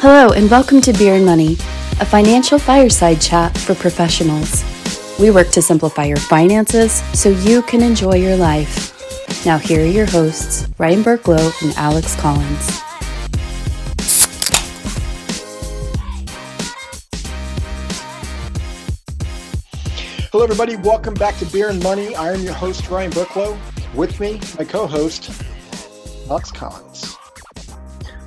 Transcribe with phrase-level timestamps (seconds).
[0.00, 1.54] Hello, and welcome to Beer and Money,
[1.98, 4.62] a financial fireside chat for professionals.
[5.18, 8.94] We work to simplify your finances so you can enjoy your life.
[9.44, 12.80] Now, here are your hosts, Ryan Burklo and Alex Collins.
[20.30, 20.76] Hello, everybody.
[20.76, 22.14] Welcome back to Beer and Money.
[22.14, 23.58] I am your host, Ryan Burklo.
[23.96, 25.32] With me, my co host,
[26.30, 27.16] Alex Collins.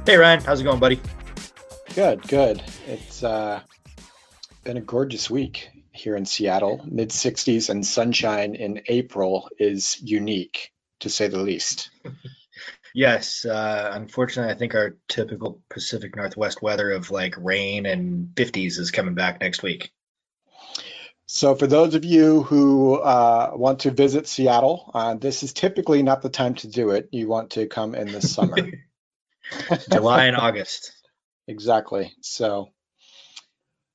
[0.05, 0.44] Hey, Ryan.
[0.44, 0.99] How's it going, buddy?
[1.95, 2.63] Good, good.
[2.88, 3.59] It's uh,
[4.63, 6.80] been a gorgeous week here in Seattle.
[6.86, 11.90] Mid 60s and sunshine in April is unique, to say the least.
[12.95, 13.44] yes.
[13.44, 18.92] Uh, unfortunately, I think our typical Pacific Northwest weather of like rain and 50s is
[18.92, 19.92] coming back next week.
[21.26, 26.03] So, for those of you who uh, want to visit Seattle, uh, this is typically
[26.03, 27.09] not the time to do it.
[27.12, 28.55] You want to come in the summer.
[29.92, 30.94] July and August.
[31.47, 32.14] Exactly.
[32.22, 32.72] So,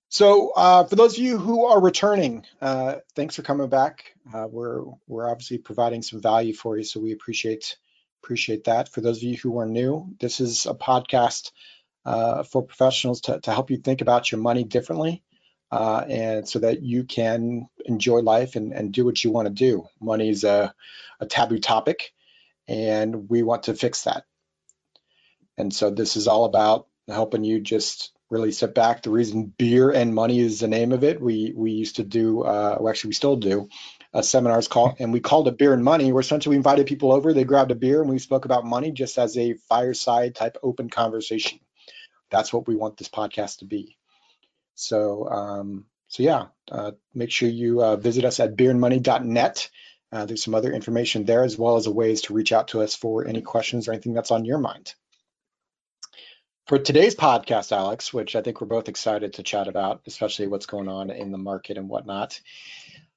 [0.08, 4.12] so uh, for those of you who are returning, uh, thanks for coming back.
[4.32, 7.76] Uh, we're we're obviously providing some value for you, so we appreciate
[8.22, 8.88] appreciate that.
[8.88, 11.50] For those of you who are new, this is a podcast
[12.04, 15.22] uh, for professionals to to help you think about your money differently,
[15.70, 19.54] uh, and so that you can enjoy life and and do what you want to
[19.54, 19.86] do.
[20.00, 20.72] Money is a
[21.20, 22.12] a taboo topic,
[22.68, 24.24] and we want to fix that.
[25.58, 29.02] And so this is all about helping you just really sit back.
[29.02, 31.20] The reason beer and money is the name of it.
[31.20, 33.68] We we used to do, uh, well, actually we still do,
[34.12, 36.12] uh, seminars call, and we called it beer and money.
[36.12, 38.90] Where essentially we invited people over, they grabbed a beer, and we spoke about money
[38.90, 41.60] just as a fireside type open conversation.
[42.30, 43.96] That's what we want this podcast to be.
[44.74, 49.70] So um, so yeah, uh, make sure you uh, visit us at beerandmoney.net.
[50.12, 52.80] Uh, there's some other information there as well as a ways to reach out to
[52.80, 54.94] us for any questions or anything that's on your mind.
[56.66, 60.66] For today's podcast, Alex, which I think we're both excited to chat about, especially what's
[60.66, 62.40] going on in the market and whatnot,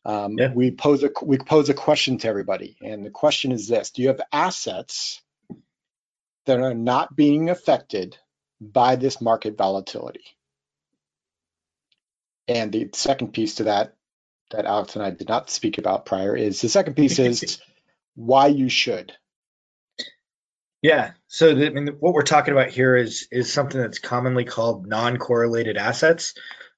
[0.06, 0.54] um, yeah.
[0.54, 4.04] we pose a we pose a question to everybody, and the question is this: Do
[4.04, 5.20] you have assets
[6.46, 8.18] that are not being affected
[8.62, 10.26] by this market volatility?
[12.48, 13.96] And the second piece to that,
[14.52, 17.60] that Alex and I did not speak about prior, is the second piece is
[18.16, 19.12] why you should.
[20.82, 21.12] Yeah.
[21.28, 24.88] So the, I mean, what we're talking about here is is something that's commonly called
[24.88, 26.34] non-correlated assets,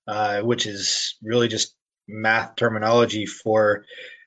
[0.08, 1.76] uh, which is really just
[2.08, 3.86] math terminology for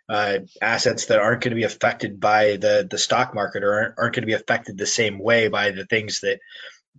[0.08, 3.94] uh, assets that aren't going to be affected by the the stock market or aren't,
[3.98, 6.38] aren't going to be affected the same way by the things that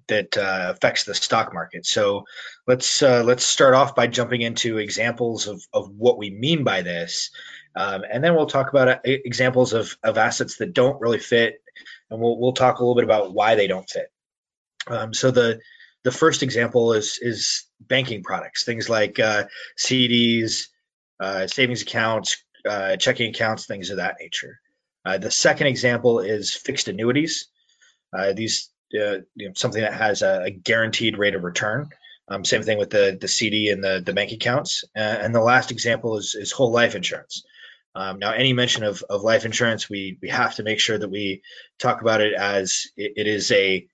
[0.07, 1.85] that uh, affects the stock market.
[1.85, 2.25] So
[2.67, 6.81] let's uh, let's start off by jumping into examples of of what we mean by
[6.81, 7.31] this,
[7.75, 11.61] um, and then we'll talk about uh, examples of of assets that don't really fit
[12.09, 14.07] and we'll we'll talk a little bit about why they don't fit.
[14.88, 15.59] Um, so the
[16.03, 19.45] the first example is is banking products, things like uh,
[19.77, 20.67] CDs,
[21.19, 24.59] uh, savings accounts, uh, checking accounts, things of that nature.
[25.03, 27.47] Uh, the second example is fixed annuities.
[28.16, 31.89] Uh, these uh, you know, something that has a, a, guaranteed rate of return.
[32.27, 34.83] Um, same thing with the the CD and the the bank accounts.
[34.95, 37.43] and the last example is is whole life insurance.
[37.95, 41.09] Um, now, any mention of, of life insurance, we we have to make sure that
[41.09, 41.41] we
[41.79, 43.88] talk about it as it, it is a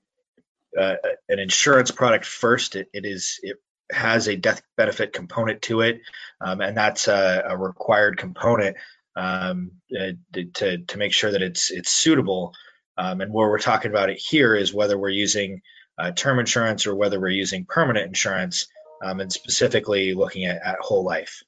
[0.78, 0.96] uh,
[1.30, 2.76] an insurance product first.
[2.76, 3.58] It, it is it
[3.92, 6.02] has a death benefit component to it,
[6.40, 8.78] um, and that's a, a required component
[9.16, 10.14] um, uh,
[10.56, 12.54] to to make sure that it's it's suitable.
[12.98, 15.62] Um, and where we're talking about it here is whether we're using
[15.98, 18.68] uh, term insurance or whether we're using permanent insurance,
[19.04, 21.44] um, and specifically looking at, at whole life.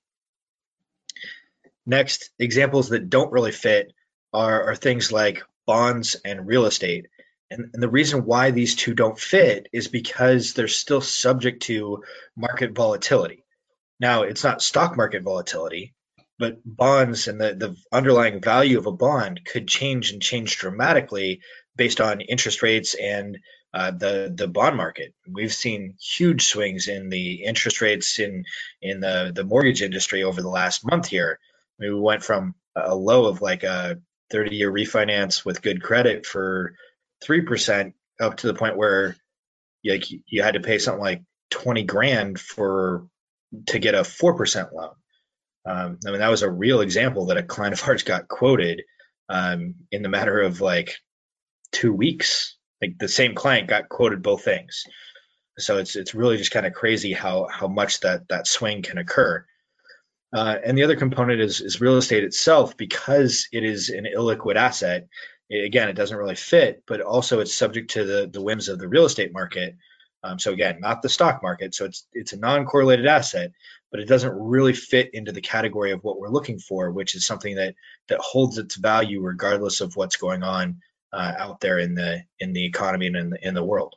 [1.85, 3.94] Next, examples that don't really fit
[4.33, 7.07] are, are things like bonds and real estate.
[7.51, 12.03] And, and, the reason why these two don't fit is because they're still subject to
[12.35, 13.45] market volatility.
[13.99, 15.94] Now, it's not stock market volatility,
[16.39, 21.41] but bonds and the, the underlying value of a bond could change and change dramatically
[21.75, 23.38] based on interest rates and
[23.74, 25.13] uh, the the bond market.
[25.27, 28.45] We've seen huge swings in the interest rates in
[28.81, 31.39] in the the mortgage industry over the last month here
[31.80, 34.00] we went from a low of like a
[34.31, 36.75] 30 year refinance with good credit for
[37.24, 39.16] 3% up to the point where
[39.81, 43.08] you, like, you had to pay something like 20 grand for
[43.68, 44.96] to get a 4% loan.
[45.66, 48.81] Um, I mean, that was a real example that a client of ours got quoted
[49.30, 50.96] um, in the matter of like
[51.72, 52.58] two weeks.
[52.81, 54.84] Like the same client got quoted both things.
[55.58, 58.98] So it's it's really just kind of crazy how how much that that swing can
[58.98, 59.46] occur.
[60.33, 64.56] Uh, and the other component is, is real estate itself because it is an illiquid
[64.56, 65.07] asset.
[65.50, 68.80] It, again, it doesn't really fit, but also it's subject to the, the whims of
[68.80, 69.75] the real estate market.
[70.24, 71.75] Um, so again, not the stock market.
[71.75, 73.51] So it's it's a non-correlated asset,
[73.91, 77.25] but it doesn't really fit into the category of what we're looking for, which is
[77.25, 77.75] something that
[78.07, 80.79] that holds its value regardless of what's going on
[81.12, 83.95] uh, out there in the in the economy and in the, in the world.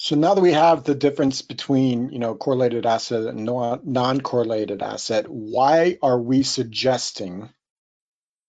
[0.00, 5.26] So now that we have the difference between you know correlated asset and non-correlated asset,
[5.28, 7.50] why are we suggesting,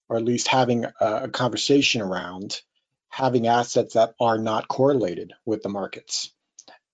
[0.07, 2.61] or at least having a conversation around
[3.09, 6.31] having assets that are not correlated with the markets?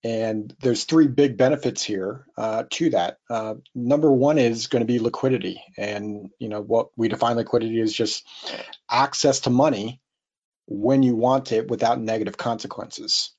[0.05, 3.17] And there's three big benefits here uh, to that.
[3.29, 7.81] Uh, number one is going to be liquidity, and you know what we define liquidity
[7.81, 8.25] is just
[8.89, 9.99] access to money
[10.65, 13.35] when you want it without negative consequences.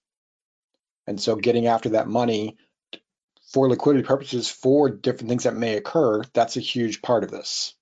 [1.07, 2.57] And so, getting after that money
[3.53, 7.75] for liquidity purposes for different things that may occur, that's a huge part of this.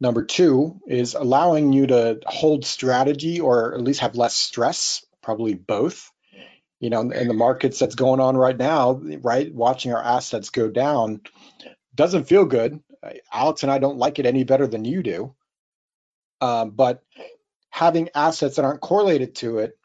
[0.00, 5.54] Number two is allowing you to hold strategy or at least have less stress, probably
[5.54, 6.10] both
[6.80, 9.52] you know, in the markets that's going on right now, right?
[9.52, 11.22] Watching our assets go down
[11.94, 12.80] doesn't feel good.
[13.32, 15.34] Alex and I don't like it any better than you do.
[16.40, 17.02] Um, but
[17.70, 19.76] having assets that aren't correlated to it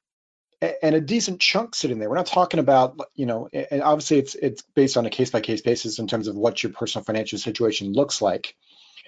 [0.82, 2.10] and a decent chunk sitting there.
[2.10, 5.42] We're not talking about, you know, and obviously it's it's based on a case by
[5.42, 8.56] case basis in terms of what your personal financial situation looks like.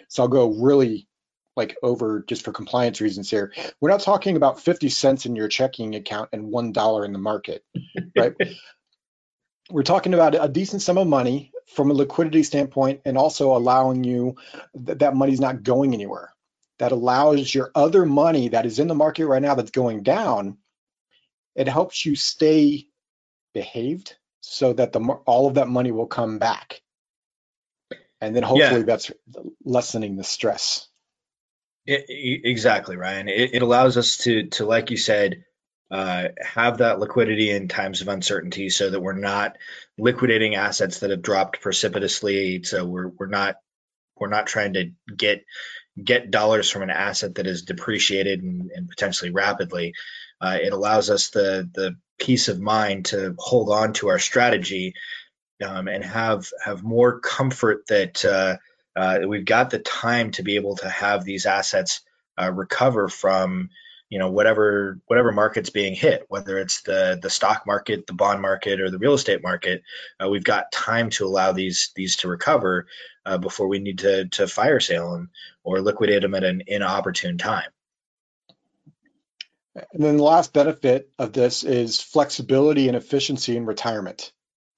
[0.09, 1.07] So I'll go really
[1.55, 3.53] like over just for compliance reasons here.
[3.79, 7.19] We're not talking about 50 cents in your checking account and one dollar in the
[7.19, 7.63] market,
[8.17, 8.33] right?
[9.71, 14.03] We're talking about a decent sum of money from a liquidity standpoint and also allowing
[14.03, 14.35] you
[14.85, 16.31] th- that money's not going anywhere.
[16.77, 20.57] That allows your other money that is in the market right now that's going down,
[21.55, 22.87] it helps you stay
[23.53, 26.81] behaved so that the all of that money will come back.
[28.21, 28.85] And then hopefully yeah.
[28.85, 29.11] that's
[29.63, 30.87] lessening the stress.
[31.85, 33.29] It, exactly, Ryan.
[33.29, 35.43] It, it, allows us to, to, like you said,
[35.91, 39.57] uh, have that liquidity in times of uncertainty, so that we're not
[39.97, 42.63] liquidating assets that have dropped precipitously.
[42.63, 43.57] So we're we're not
[44.17, 45.45] we're not trying to get
[46.01, 49.93] get dollars from an asset that is depreciated and, and potentially rapidly.
[50.41, 54.93] Uh, it allows us the the peace of mind to hold on to our strategy
[55.63, 58.23] um, and have have more comfort that.
[58.23, 58.57] Uh,
[58.97, 61.99] uh, we've got the time to be able to have these assets
[62.41, 63.69] uh, recover from
[64.09, 68.41] you know whatever whatever market's being hit whether it's the the stock market the bond
[68.41, 69.81] market or the real estate market
[70.23, 72.87] uh, we've got time to allow these these to recover
[73.25, 75.29] uh, before we need to to fire sale them
[75.63, 77.69] or liquidate them at an inopportune time
[79.75, 84.31] and then the last benefit of this is flexibility and efficiency in retirement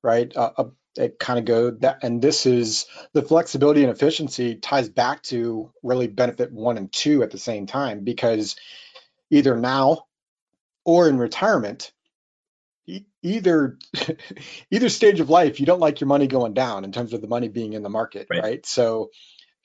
[0.04, 0.66] right uh,
[0.98, 5.72] it kind of go that and this is the flexibility and efficiency ties back to
[5.84, 8.56] really benefit one and two at the same time because
[9.30, 10.06] either now
[10.86, 11.92] or in retirement
[13.22, 13.78] either
[14.72, 17.28] either stage of life you don't like your money going down in terms of the
[17.28, 18.66] money being in the market right, right?
[18.66, 19.10] so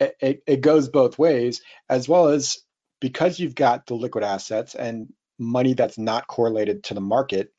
[0.01, 2.59] it, it goes both ways as well as
[3.01, 5.13] because you've got the liquid assets and
[5.43, 7.53] money that's not correlated to the market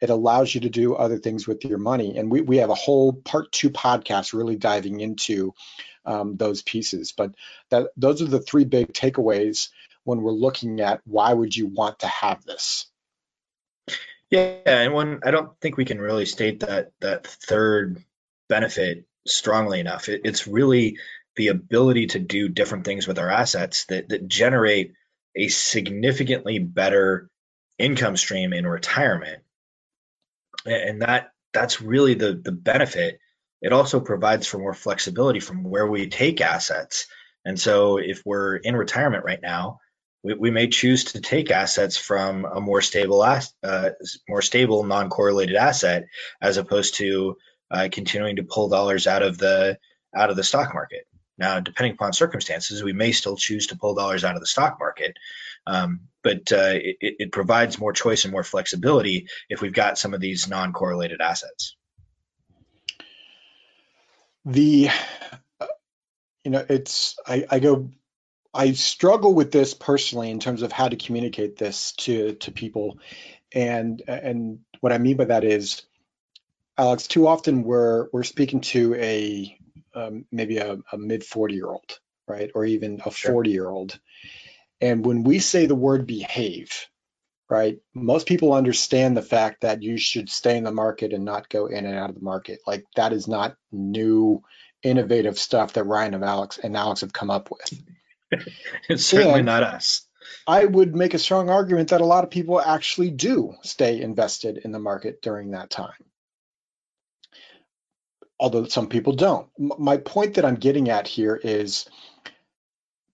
[0.00, 2.16] it allows you to do other things with your money.
[2.16, 5.54] And we, we have a whole part two podcast really diving into
[6.04, 7.12] um, those pieces.
[7.12, 7.34] But
[7.70, 9.68] that those are the three big takeaways
[10.04, 12.86] when we're looking at why would you want to have this.
[14.30, 18.02] Yeah, and when I don't think we can really state that that third
[18.48, 20.08] benefit strongly enough.
[20.08, 20.98] It, it's really
[21.36, 24.92] the ability to do different things with our assets that that generate
[25.36, 27.28] a significantly better
[27.78, 29.42] income stream in retirement
[30.66, 33.18] and that that's really the the benefit.
[33.62, 37.06] It also provides for more flexibility from where we take assets.
[37.44, 39.80] And so, if we're in retirement right now,
[40.22, 43.90] we, we may choose to take assets from a more stable, uh,
[44.28, 46.06] more stable, non-correlated asset,
[46.40, 47.36] as opposed to
[47.70, 49.78] uh, continuing to pull dollars out of the
[50.14, 51.06] out of the stock market.
[51.40, 54.76] Now, depending upon circumstances, we may still choose to pull dollars out of the stock
[54.78, 55.16] market,
[55.66, 60.12] um, but uh, it, it, provides more choice and more flexibility if we've got some
[60.12, 61.76] of these non-correlated assets.
[64.44, 64.90] The,
[65.58, 65.66] uh,
[66.44, 67.88] you know, it's I, I go,
[68.52, 72.98] I struggle with this personally in terms of how to communicate this to to people,
[73.54, 75.82] and and what I mean by that is,
[76.76, 79.56] Alex, too often we're we're speaking to a
[79.94, 83.98] um, maybe a, a mid 40 year old, right, or even a 40 year old
[84.80, 86.86] and when we say the word behave,
[87.48, 91.48] right, most people understand the fact that you should stay in the market and not
[91.48, 92.60] go in and out of the market.
[92.66, 94.42] Like that is not new,
[94.82, 98.46] innovative stuff that Ryan and Alex and Alex have come up with.
[98.88, 100.06] it's certainly and, not us.
[100.46, 104.58] I would make a strong argument that a lot of people actually do stay invested
[104.58, 105.92] in the market during that time.
[108.40, 109.48] Although some people don't.
[109.58, 111.88] My point that I'm getting at here is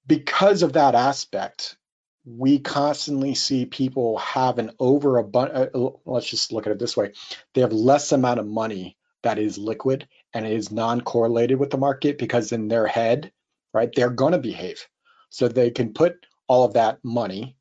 [0.06, 1.76] because of that aspect,
[2.24, 6.96] we constantly see people have an over abundant, uh, let's just look at it this
[6.96, 7.12] way.
[7.54, 12.18] They have less amount of money that is liquid and is non-correlated with the market
[12.18, 13.32] because in their head,
[13.74, 14.86] right, they're going to behave.
[15.30, 17.56] So they can put all of that money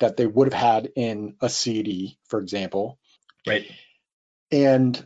[0.00, 2.98] that they would have had in a CD, for example.
[3.46, 3.70] Right.
[4.50, 5.00] And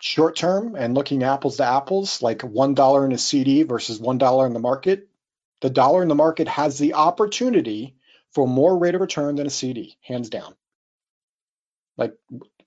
[0.00, 4.52] short term and looking apples to apples, like $1 in a CD versus $1 in
[4.52, 5.08] the market,
[5.60, 7.96] the dollar in the market has the opportunity
[8.32, 10.54] for more rate of return than a CD, hands down.
[11.96, 12.14] Like,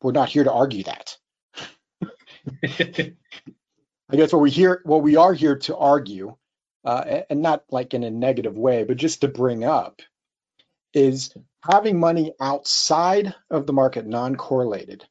[0.01, 1.17] we're not here to argue that.
[2.63, 6.35] I guess what we hear, what we are here to argue,
[6.83, 10.01] uh, and not like in a negative way, but just to bring up,
[10.93, 11.33] is
[11.63, 15.05] having money outside of the market, non-correlated.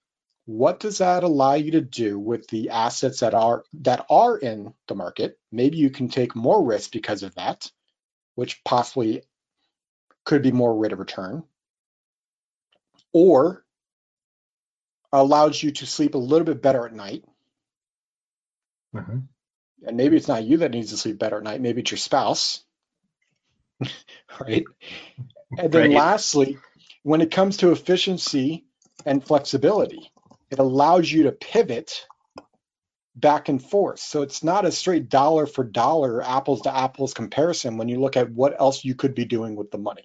[0.50, 4.74] What does that allow you to do with the assets that are that are in
[4.88, 5.38] the market?
[5.52, 7.70] Maybe you can take more risk because of that,
[8.34, 9.22] which possibly
[10.24, 11.44] could be more rate of return,
[13.12, 13.64] or
[15.12, 17.24] allows you to sleep a little bit better at night.
[18.92, 19.18] Mm-hmm.
[19.86, 21.98] And maybe it's not you that needs to sleep better at night, maybe it's your
[21.98, 22.64] spouse.
[24.40, 24.64] right?
[25.56, 25.96] And then right.
[25.96, 26.58] lastly,
[27.04, 28.64] when it comes to efficiency
[29.06, 30.10] and flexibility,
[30.50, 32.06] it allows you to pivot
[33.14, 33.98] back and forth.
[34.00, 38.16] So it's not a straight dollar for dollar, apples to apples comparison when you look
[38.16, 40.04] at what else you could be doing with the money.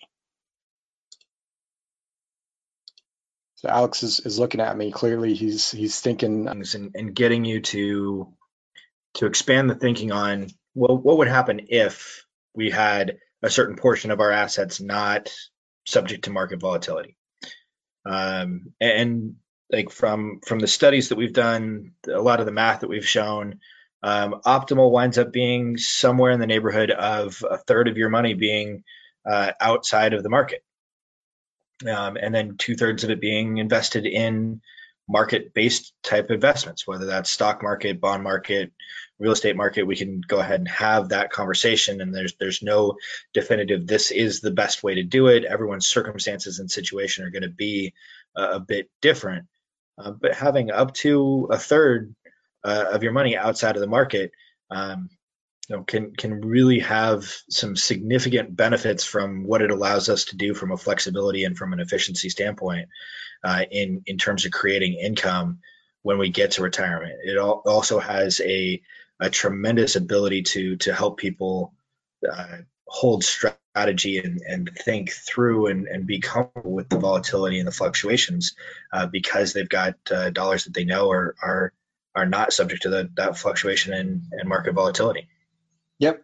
[3.56, 4.92] So Alex is, is looking at me.
[4.92, 8.34] Clearly, he's he's thinking and, and getting you to
[9.16, 14.12] to expand the thinking on well, what would happen if we had a certain portion
[14.12, 15.34] of our assets not
[15.86, 17.16] subject to market volatility.
[18.06, 19.36] Um, and
[19.72, 23.07] like from from the studies that we've done, a lot of the math that we've
[23.07, 23.60] shown,
[24.03, 28.34] um, optimal winds up being somewhere in the neighborhood of a third of your money
[28.34, 28.84] being
[29.25, 30.63] uh, outside of the market,
[31.88, 34.62] um, and then two thirds of it being invested in
[35.07, 38.72] market-based type investments, whether that's stock market, bond market,
[39.19, 39.84] real estate market.
[39.84, 42.98] We can go ahead and have that conversation, and there's there's no
[43.34, 43.88] definitive.
[43.88, 45.45] This is the best way to do it.
[45.45, 47.93] Everyone's circumstances and situation are going to be
[48.36, 49.45] uh, a bit different,
[49.98, 52.16] uh, but having up to a third
[52.66, 54.32] uh, of your money outside of the market.
[54.72, 55.10] Um,
[55.70, 60.38] you know, can can really have some significant benefits from what it allows us to
[60.38, 62.90] do from a flexibility and from an efficiency standpoint
[63.44, 65.60] uh, in in terms of creating income
[66.04, 67.16] when we get to retirement.
[67.24, 68.82] It also has a
[69.20, 71.74] a tremendous ability to to help people
[72.30, 77.68] uh, hold strategy and, and think through and, and be comfortable with the volatility and
[77.68, 78.56] the fluctuations
[78.94, 81.74] uh, because they've got uh, dollars that they know are are
[82.15, 85.27] are not subject to the, that fluctuation and, and market volatility.
[86.00, 86.24] Yep.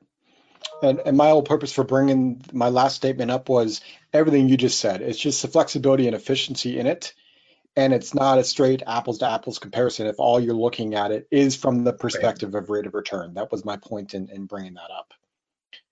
[0.81, 3.81] And, and my whole purpose for bringing my last statement up was
[4.13, 5.01] everything you just said.
[5.01, 7.13] It's just the flexibility and efficiency in it.
[7.75, 11.27] And it's not a straight apples to apples comparison if all you're looking at it
[11.31, 12.63] is from the perspective right.
[12.63, 13.35] of rate of return.
[13.35, 15.13] That was my point in, in bringing that up.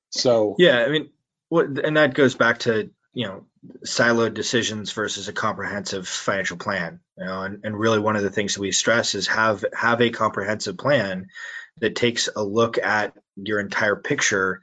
[0.10, 1.10] So, yeah, I mean,
[1.50, 3.46] what, and that goes back to, you know,
[3.86, 7.00] siloed decisions versus a comprehensive financial plan.
[7.18, 10.02] You know, and, and really one of the things that we stress is have have
[10.02, 11.28] a comprehensive plan
[11.80, 14.62] that takes a look at your entire picture.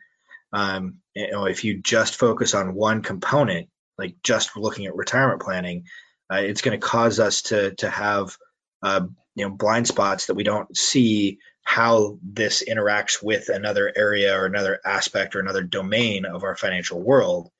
[0.53, 5.43] Um, you know, if you just focus on one component, like just looking at retirement
[5.43, 5.85] planning,
[6.33, 8.37] uh, it's going to cause us to to have
[8.83, 14.39] uh, you know blind spots that we don't see how this interacts with another area
[14.39, 17.51] or another aspect or another domain of our financial world.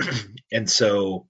[0.52, 1.28] and so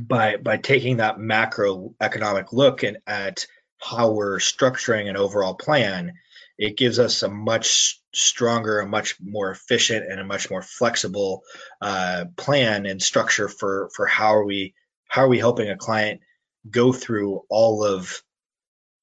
[0.00, 3.46] by by taking that macroeconomic look and at
[3.78, 6.14] how we're structuring an overall plan,
[6.58, 11.44] it gives us a much stronger, a much more efficient, and a much more flexible
[11.80, 14.74] uh, plan and structure for for how are we
[15.06, 16.20] how are we helping a client
[16.68, 18.20] go through all of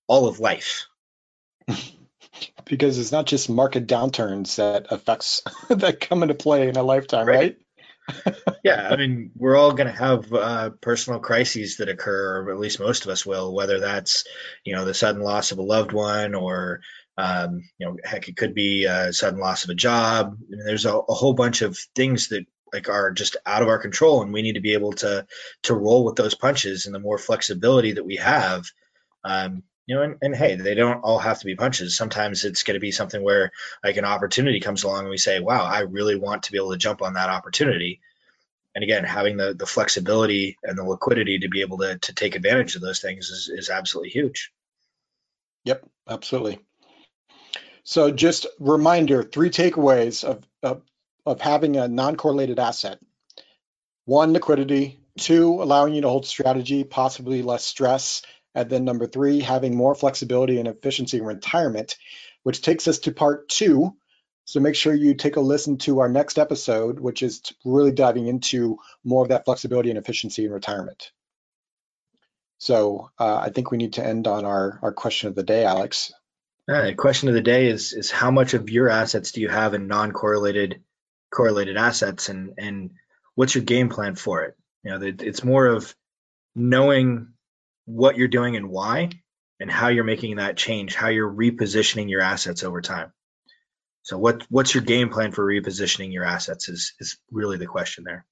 [0.07, 0.85] all of life.
[2.69, 7.27] Because it's not just market downturns that affects that come into play in a lifetime,
[7.27, 7.37] right?
[7.37, 8.35] right?
[8.63, 12.59] yeah, I mean, we're all going to have uh, personal crises that occur, or at
[12.59, 13.53] least most of us will.
[13.53, 14.23] Whether that's,
[14.63, 16.81] you know, the sudden loss of a loved one, or
[17.17, 20.37] um, you know, heck, it could be a sudden loss of a job.
[20.39, 23.67] I mean, there's a, a, whole bunch of things that like are just out of
[23.67, 25.25] our control, and we need to be able to
[25.63, 26.85] to roll with those punches.
[26.85, 28.65] And the more flexibility that we have,
[29.23, 31.97] um, you know, and, and, hey, they don't all have to be punches.
[31.97, 33.51] Sometimes it's going to be something where
[33.83, 36.73] like an opportunity comes along and we say, wow, I really want to be able
[36.73, 37.99] to jump on that opportunity.
[38.75, 42.35] and again, having the the flexibility and the liquidity to be able to to take
[42.35, 44.51] advantage of those things is is absolutely huge.
[45.65, 46.59] Yep, absolutely.
[47.83, 50.83] So just reminder, three takeaways of, of,
[51.25, 52.99] of having a non-correlated asset.
[54.05, 54.99] One, liquidity.
[55.17, 58.21] Two, allowing you to hold strategy, possibly less stress.
[58.55, 61.95] And then number three, having more flexibility and efficiency in retirement,
[62.43, 63.95] which takes us to part two.
[64.45, 68.27] So make sure you take a listen to our next episode, which is really diving
[68.27, 71.11] into more of that flexibility and efficiency in retirement.
[72.57, 75.63] So uh, I think we need to end on our, our question of the day,
[75.65, 76.11] Alex.
[76.69, 79.73] Uh, question of the day is is how much of your assets do you have
[79.73, 80.83] in non-correlated
[81.31, 82.91] correlated assets, and and
[83.33, 84.55] what's your game plan for it?
[84.83, 85.95] You know, it's more of
[86.55, 87.29] knowing
[87.89, 89.09] what you're doing and why,
[89.59, 93.11] and how you're making that change, how you're repositioning your assets over time.
[94.03, 98.03] So what what's your game plan for repositioning your assets is is really the question
[98.03, 98.25] there.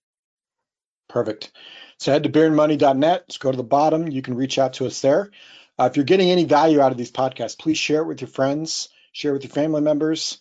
[1.10, 1.52] Perfect.
[2.00, 3.24] So head to beerandmoney.net.
[3.28, 4.08] Let's go to the bottom.
[4.08, 5.32] You can reach out to us there.
[5.80, 8.28] Uh, if you're getting any value out of these podcasts, please share it with your
[8.28, 10.40] friends, share it with your family members.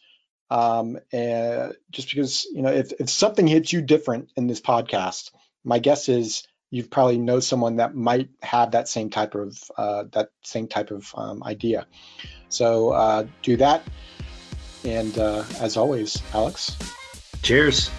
[0.51, 5.31] Um, and just because, you know, if, if something hits you different in this podcast,
[5.65, 10.05] my guess is you probably know someone that might have that same type of uh,
[10.13, 11.87] that same type of um, idea.
[12.49, 13.83] So uh, do that.
[14.85, 16.77] And uh, as always, Alex.
[17.43, 17.91] Cheers.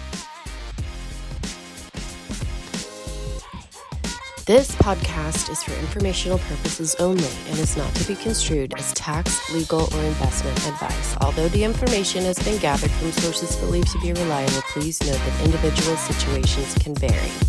[4.48, 9.52] This podcast is for informational purposes only and is not to be construed as tax,
[9.52, 11.16] legal, or investment advice.
[11.20, 15.44] Although the information has been gathered from sources believed to be reliable, please note that
[15.44, 17.47] individual situations can vary.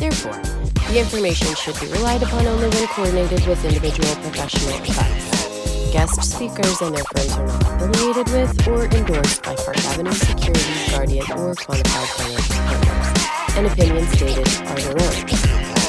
[0.00, 0.40] Therefore,
[0.88, 5.92] the information should be relied upon only when coordinated with individual professional advice.
[5.92, 10.90] Guest speakers and their firms are not affiliated with or endorsed by Park Avenue Securities,
[10.90, 15.20] Guardian, or Quantified Financial Partners, and opinions stated are their own.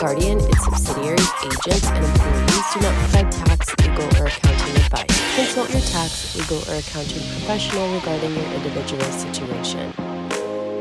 [0.04, 5.36] Guardian, its subsidiaries, agents, and employees do not provide tax, legal, or accounting advice.
[5.40, 10.11] Consult your tax, legal, or accounting professional regarding your individual situation.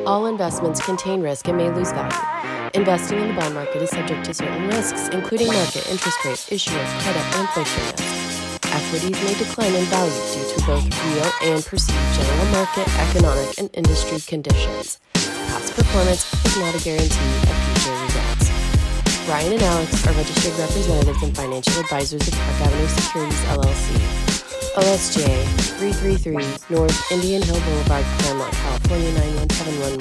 [0.07, 2.71] All investments contain risk and may lose value.
[2.75, 6.85] Investing in the bond market is subject to certain risks, including market interest rate, issuer
[7.01, 8.65] credit, and inflation risk.
[8.73, 13.69] Equities may decline in value due to both real and perceived general market, economic, and
[13.75, 15.01] industry conditions.
[15.13, 18.51] Past performance is not a guarantee of future results.
[19.29, 24.50] Ryan and Alex are registered representatives and financial advisors of Park Avenue Securities LLC.
[24.81, 25.21] OSJ
[25.77, 30.01] 333 North Indian Hill Boulevard, Claremont, California 91711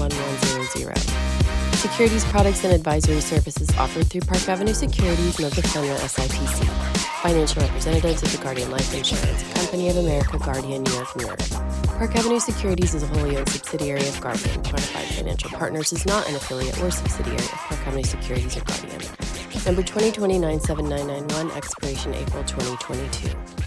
[0.00, 1.76] 90939911100.
[1.76, 6.64] Securities products and advisory services offered through Park Avenue Securities, FINRA SIPC.
[7.20, 11.40] Financial representatives of the Guardian Life Insurance Company of America, Guardian, New York, New York.
[11.98, 14.62] Park Avenue Securities is a wholly owned subsidiary of Guardian.
[14.62, 19.01] Quantified Financial Partners is not an affiliate or subsidiary of Park Avenue Securities or Guardian.
[19.64, 23.61] Number 2029 7991, expiration April 2022.